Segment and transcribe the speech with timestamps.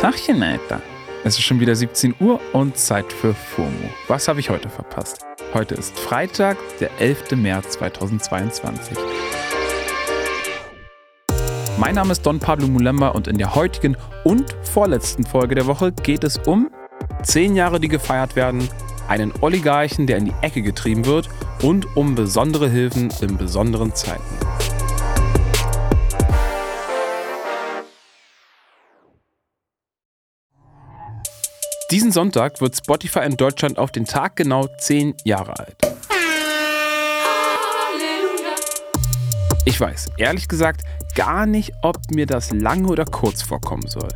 [0.00, 0.82] Tachchen, Alter.
[1.24, 3.70] Es ist schon wieder 17 Uhr und Zeit für FOMO.
[4.08, 5.24] Was habe ich heute verpasst?
[5.54, 7.32] Heute ist Freitag, der 11.
[7.32, 8.96] März 2022.
[11.78, 15.92] Mein Name ist Don Pablo Mulemba und in der heutigen und vorletzten Folge der Woche
[15.92, 16.70] geht es um
[17.22, 18.68] 10 Jahre, die gefeiert werden,
[19.08, 21.30] einen Oligarchen, der in die Ecke getrieben wird
[21.62, 24.55] und um besondere Hilfen in besonderen Zeiten.
[31.92, 35.76] Diesen Sonntag wird Spotify in Deutschland auf den Tag genau 10 Jahre alt.
[39.64, 40.80] Ich weiß, ehrlich gesagt,
[41.14, 44.08] gar nicht, ob mir das lange oder kurz vorkommen soll.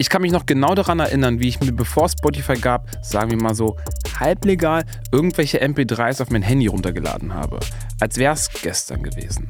[0.00, 3.40] Ich kann mich noch genau daran erinnern, wie ich mir bevor Spotify gab, sagen wir
[3.40, 3.76] mal so,
[4.18, 7.60] halblegal irgendwelche MP3s auf mein Handy runtergeladen habe.
[8.00, 9.46] Als wäre es gestern gewesen.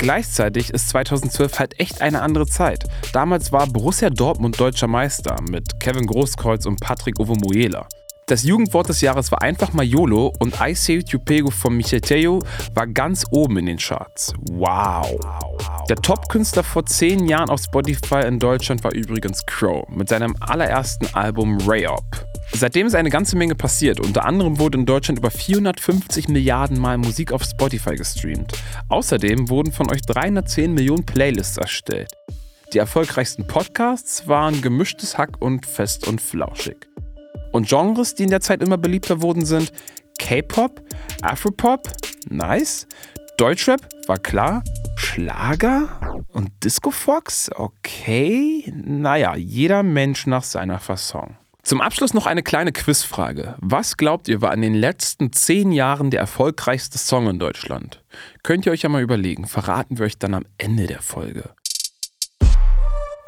[0.00, 2.84] Gleichzeitig ist 2012 halt echt eine andere Zeit.
[3.12, 7.86] Damals war Borussia Dortmund deutscher Meister mit Kevin Großkreuz und Patrick Ovomoyela.
[8.24, 12.38] Das Jugendwort des Jahres war einfach mal YOLO und I Say Tupego von Michel Teo
[12.72, 14.32] war ganz oben in den Charts.
[14.52, 15.20] Wow.
[15.90, 21.14] Der Top-Künstler vor zehn Jahren auf Spotify in Deutschland war übrigens Crow mit seinem allerersten
[21.14, 22.29] Album Ray Up.
[22.52, 24.00] Seitdem ist eine ganze Menge passiert.
[24.00, 28.52] Unter anderem wurde in Deutschland über 450 Milliarden Mal Musik auf Spotify gestreamt.
[28.88, 32.12] Außerdem wurden von euch 310 Millionen Playlists erstellt.
[32.72, 36.88] Die erfolgreichsten Podcasts waren gemischtes Hack und fest und flauschig.
[37.52, 39.72] Und Genres, die in der Zeit immer beliebter wurden, sind
[40.18, 40.82] K-Pop,
[41.22, 41.88] Afropop,
[42.28, 42.86] nice,
[43.38, 44.62] Deutschrap, war klar,
[44.96, 51.39] Schlager und Disco Fox, okay, naja, jeder Mensch nach seiner Fasson.
[51.62, 53.54] Zum Abschluss noch eine kleine Quizfrage.
[53.58, 58.02] Was glaubt ihr war in den letzten zehn Jahren der erfolgreichste Song in Deutschland?
[58.42, 61.50] Könnt ihr euch ja mal überlegen, verraten wir euch dann am Ende der Folge.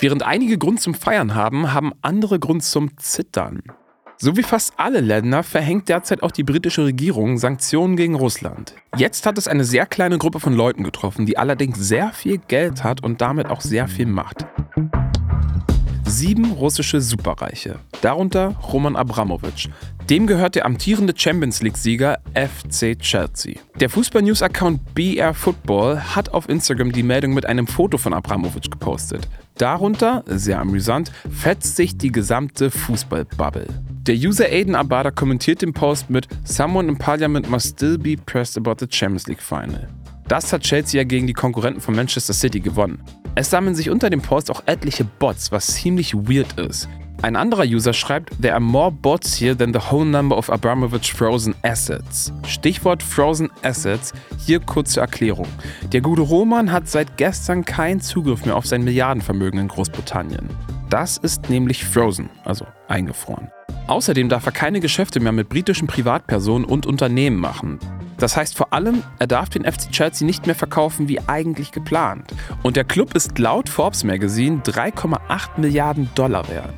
[0.01, 3.63] Während einige Grund zum Feiern haben, haben andere Grund zum Zittern.
[4.17, 8.75] So wie fast alle Länder verhängt derzeit auch die britische Regierung Sanktionen gegen Russland.
[8.97, 12.83] Jetzt hat es eine sehr kleine Gruppe von Leuten getroffen, die allerdings sehr viel Geld
[12.83, 14.47] hat und damit auch sehr viel Macht
[16.23, 19.69] sieben russische Superreiche, darunter Roman Abramowitsch.
[20.09, 23.57] Dem gehört der amtierende Champions League-Sieger FC Chelsea.
[23.81, 29.29] Der Fußball-News-Account BR Football hat auf Instagram die Meldung mit einem Foto von Abramowitsch gepostet.
[29.59, 33.67] Darunter, sehr amüsant, fetzt sich die gesamte Fußball-Bubble.
[34.07, 38.57] Der User Aiden Abada kommentiert den Post mit Someone in Parliament must still be pressed
[38.57, 39.89] about the Champions League Final.
[40.29, 43.03] Das hat Chelsea ja gegen die Konkurrenten von Manchester City gewonnen.
[43.35, 46.89] Es sammeln sich unter dem Post auch etliche Bots, was ziemlich weird ist.
[47.23, 51.15] Ein anderer User schreibt, there are more bots here than the whole number of Abramovich
[51.15, 52.33] frozen assets.
[52.47, 54.13] Stichwort frozen assets,
[54.45, 55.47] hier kurze Erklärung.
[55.93, 60.51] Der gute Roman hat seit gestern keinen Zugriff mehr auf sein Milliardenvermögen in Großbritannien.
[60.91, 63.49] Das ist nämlich frozen, also eingefroren.
[63.87, 67.79] Außerdem darf er keine Geschäfte mehr mit britischen Privatpersonen und Unternehmen machen.
[68.23, 72.33] Das heißt vor allem, er darf den FC Chelsea nicht mehr verkaufen wie eigentlich geplant.
[72.63, 76.73] Und der Club ist laut Forbes Magazine 3,8 Milliarden Dollar wert.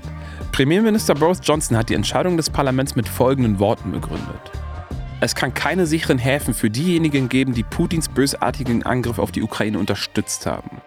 [0.53, 4.53] Premierminister Boris Johnson hat die Entscheidung des Parlaments mit folgenden Worten begründet.
[5.21, 9.79] Es kann keine sicheren Häfen für diejenigen geben, die Putins bösartigen Angriff auf die Ukraine
[9.79, 10.81] unterstützt haben.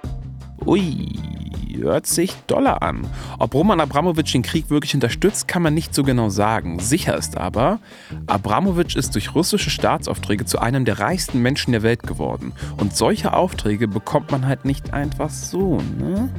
[0.65, 1.36] Ui
[1.81, 3.07] hört sich Dollar an.
[3.39, 6.79] Ob Roman Abramowitsch den Krieg wirklich unterstützt, kann man nicht so genau sagen.
[6.79, 7.79] Sicher ist aber,
[8.27, 12.53] Abramowitsch ist durch russische Staatsaufträge zu einem der reichsten Menschen der Welt geworden.
[12.77, 16.29] Und solche Aufträge bekommt man halt nicht einfach so, ne?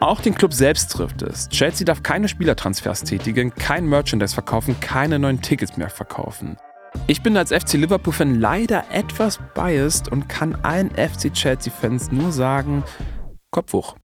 [0.00, 1.48] Auch den Club selbst trifft es.
[1.48, 6.56] Chelsea darf keine Spielertransfers tätigen, kein Merchandise verkaufen, keine neuen Tickets mehr verkaufen.
[7.08, 12.84] Ich bin als FC Liverpool-Fan leider etwas biased und kann allen FC Chelsea-Fans nur sagen,
[13.50, 13.96] Kopf hoch.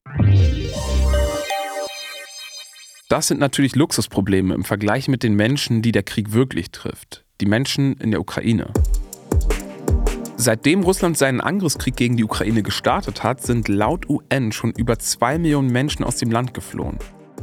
[3.09, 7.25] Das sind natürlich Luxusprobleme im Vergleich mit den Menschen, die der Krieg wirklich trifft.
[7.41, 8.73] Die Menschen in der Ukraine.
[10.37, 15.39] Seitdem Russland seinen Angriffskrieg gegen die Ukraine gestartet hat, sind laut UN schon über zwei
[15.39, 16.99] Millionen Menschen aus dem Land geflohen.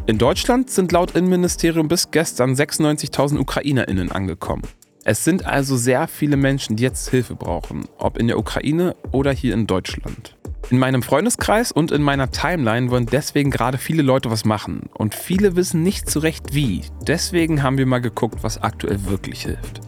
[0.08, 4.64] In Deutschland sind laut Innenministerium bis gestern 96.000 UkrainerInnen angekommen.
[5.04, 9.32] Es sind also sehr viele Menschen, die jetzt Hilfe brauchen, ob in der Ukraine oder
[9.32, 10.36] hier in Deutschland.
[10.72, 15.14] In meinem Freundeskreis und in meiner Timeline wollen deswegen gerade viele Leute was machen und
[15.14, 16.84] viele wissen nicht so recht wie.
[17.06, 19.82] Deswegen haben wir mal geguckt, was aktuell wirklich hilft.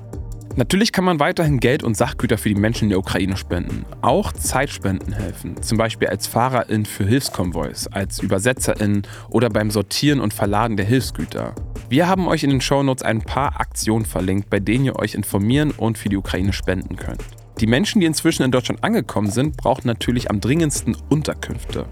[0.57, 3.85] Natürlich kann man weiterhin Geld und Sachgüter für die Menschen in der Ukraine spenden.
[4.01, 10.33] Auch Zeitspenden helfen, zum Beispiel als Fahrerin für Hilfskonvois, als Übersetzerin oder beim Sortieren und
[10.33, 11.55] Verladen der Hilfsgüter.
[11.87, 15.71] Wir haben euch in den Shownotes ein paar Aktionen verlinkt, bei denen ihr euch informieren
[15.71, 17.23] und für die Ukraine spenden könnt.
[17.59, 21.85] Die Menschen, die inzwischen in Deutschland angekommen sind, brauchen natürlich am dringendsten Unterkünfte.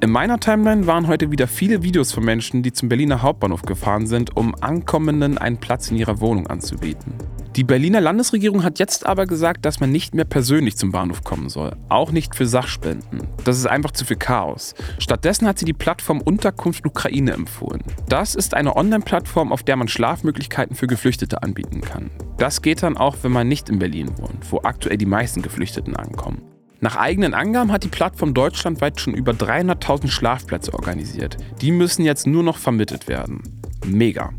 [0.00, 4.06] In meiner Timeline waren heute wieder viele Videos von Menschen, die zum Berliner Hauptbahnhof gefahren
[4.06, 7.14] sind, um Ankommenden einen Platz in ihrer Wohnung anzubieten.
[7.56, 11.48] Die Berliner Landesregierung hat jetzt aber gesagt, dass man nicht mehr persönlich zum Bahnhof kommen
[11.48, 13.26] soll, auch nicht für Sachspenden.
[13.44, 14.74] Das ist einfach zu viel Chaos.
[14.98, 17.82] Stattdessen hat sie die Plattform Unterkunft Ukraine empfohlen.
[18.10, 22.10] Das ist eine Online-Plattform, auf der man Schlafmöglichkeiten für Geflüchtete anbieten kann.
[22.36, 25.96] Das geht dann auch, wenn man nicht in Berlin wohnt, wo aktuell die meisten Geflüchteten
[25.96, 26.42] ankommen.
[26.80, 31.38] Nach eigenen Angaben hat die Plattform deutschlandweit schon über 300.000 Schlafplätze organisiert.
[31.62, 33.40] Die müssen jetzt nur noch vermittelt werden.
[33.86, 34.34] Mega.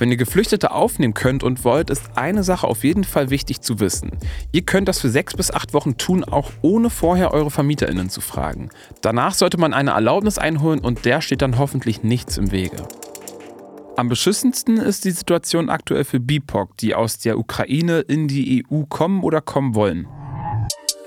[0.00, 3.80] Wenn ihr Geflüchtete aufnehmen könnt und wollt, ist eine Sache auf jeden Fall wichtig zu
[3.80, 4.12] wissen.
[4.50, 8.22] Ihr könnt das für sechs bis acht Wochen tun, auch ohne vorher eure VermieterInnen zu
[8.22, 8.70] fragen.
[9.02, 12.88] Danach sollte man eine Erlaubnis einholen und der steht dann hoffentlich nichts im Wege.
[13.96, 18.84] Am beschissensten ist die Situation aktuell für BIPOC, die aus der Ukraine in die EU
[18.84, 20.08] kommen oder kommen wollen.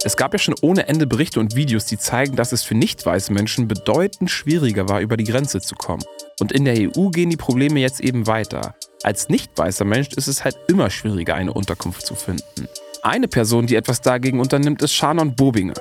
[0.05, 3.05] Es gab ja schon ohne Ende Berichte und Videos, die zeigen, dass es für nicht
[3.05, 6.03] weiße Menschen bedeutend schwieriger war, über die Grenze zu kommen.
[6.41, 8.75] Und in der EU gehen die Probleme jetzt eben weiter.
[9.03, 12.67] Als nicht weißer Mensch ist es halt immer schwieriger, eine Unterkunft zu finden.
[13.01, 15.75] Eine Person, die etwas dagegen unternimmt, ist Shannon Bobinger.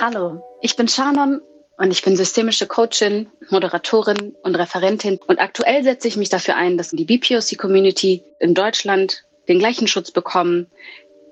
[0.00, 1.42] Hallo, ich bin Shannon
[1.76, 5.18] und ich bin systemische Coachin, Moderatorin und Referentin.
[5.26, 10.10] Und aktuell setze ich mich dafür ein, dass die BPOC-Community in Deutschland den gleichen Schutz
[10.10, 10.68] bekommen,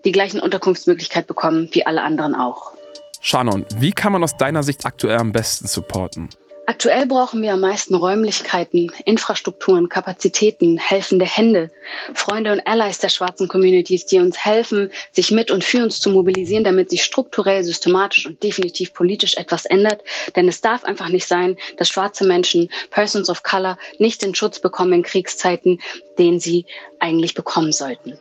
[0.04, 2.72] die gleichen Unterkunftsmöglichkeit bekommen wie alle anderen auch.
[3.20, 6.28] Shannon, wie kann man aus deiner Sicht aktuell am besten supporten?
[6.66, 11.70] Aktuell brauchen wir am meisten Räumlichkeiten, Infrastrukturen, Kapazitäten, helfende Hände,
[12.14, 16.08] Freunde und Allies der schwarzen Communities, die uns helfen, sich mit und für uns zu
[16.08, 20.02] mobilisieren, damit sich strukturell, systematisch und definitiv politisch etwas ändert.
[20.36, 24.58] Denn es darf einfach nicht sein, dass schwarze Menschen, Persons of Color, nicht den Schutz
[24.58, 25.82] bekommen in Kriegszeiten,
[26.18, 26.64] den sie
[26.98, 28.18] eigentlich bekommen sollten.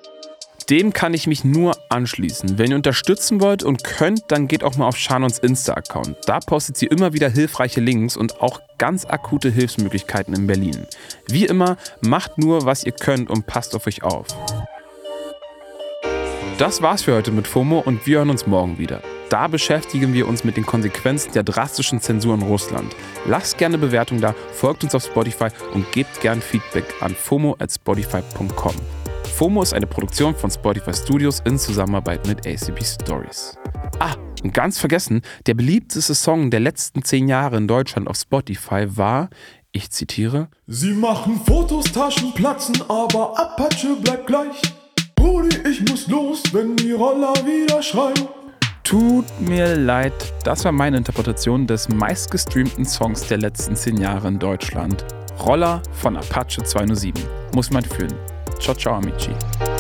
[0.70, 2.58] Dem kann ich mich nur anschließen.
[2.58, 6.18] Wenn ihr unterstützen wollt und könnt, dann geht auch mal auf Shanons Insta-Account.
[6.26, 10.86] Da postet sie immer wieder hilfreiche Links und auch ganz akute Hilfsmöglichkeiten in Berlin.
[11.28, 14.28] Wie immer, macht nur, was ihr könnt und passt auf euch auf.
[16.58, 19.02] Das war's für heute mit FOMO und wir hören uns morgen wieder.
[19.30, 22.96] Da beschäftigen wir uns mit den Konsequenzen der drastischen Zensur in Russland.
[23.26, 27.72] Lasst gerne Bewertung da, folgt uns auf Spotify und gebt gern Feedback an fomo at
[27.72, 28.76] spotify.com.
[29.44, 33.58] FOMO ist eine Produktion von Spotify Studios in Zusammenarbeit mit ACB Stories.
[34.00, 38.86] Ah, und ganz vergessen, der beliebteste Song der letzten zehn Jahre in Deutschland auf Spotify
[38.88, 39.30] war,
[39.74, 44.62] ich zitiere, Sie machen Fotos, Taschen platzen, aber Apache bleibt gleich.
[45.14, 48.30] Brudi, ich muss los, wenn die Roller wieder schreien.
[48.86, 50.14] Tut mir leid,
[50.46, 55.04] das war meine Interpretation des meistgestreamten Songs der letzten zehn Jahre in Deutschland.
[55.46, 57.22] Roller von Apache 207.
[57.54, 58.16] Muss man fühlen.
[58.58, 59.73] Ciao, ciao, amici.